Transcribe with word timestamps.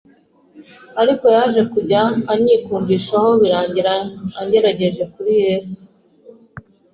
ariko 1.01 1.25
yaje 1.35 1.61
kujya 1.71 2.01
anyikundishaho 2.33 3.29
birangira 3.41 3.93
angejeje 4.39 5.03
kuri 5.13 5.31
Yesu 5.45 5.79